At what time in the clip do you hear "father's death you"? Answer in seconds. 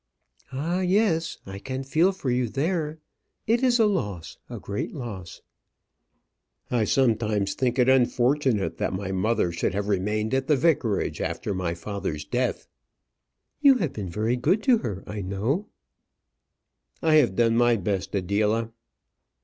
11.75-13.75